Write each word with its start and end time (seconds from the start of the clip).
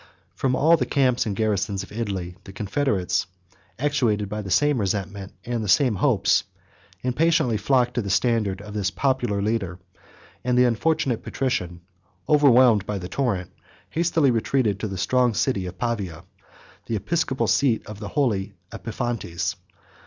From 0.33 0.55
all 0.55 0.77
the 0.77 0.87
camps 0.87 1.27
and 1.27 1.35
garrisons 1.35 1.83
of 1.83 1.91
Italy, 1.91 2.35
the 2.45 2.51
confederates, 2.51 3.27
actuated 3.77 4.29
by 4.29 4.41
the 4.41 4.49
same 4.49 4.79
resentment 4.79 5.31
and 5.45 5.63
the 5.63 5.67
same 5.67 5.93
hopes, 5.97 6.43
impatiently 7.03 7.57
flocked 7.57 7.93
to 7.93 8.01
the 8.01 8.09
standard 8.09 8.63
of 8.63 8.73
this 8.73 8.89
popular 8.89 9.43
leader; 9.43 9.77
and 10.43 10.57
the 10.57 10.63
unfortunate 10.65 11.21
patrician, 11.21 11.81
overwhelmed 12.27 12.87
by 12.87 12.97
the 12.97 13.09
torrent, 13.09 13.51
hastily 13.91 14.31
retreated 14.31 14.79
to 14.79 14.87
the 14.87 14.97
strong 14.97 15.35
city 15.35 15.67
of 15.67 15.77
Pavia, 15.77 16.23
the 16.87 16.95
episcopal 16.95 17.45
seat 17.45 17.85
of 17.85 17.99
the 17.99 18.07
holy 18.07 18.55
Epiphanites. 18.73 19.55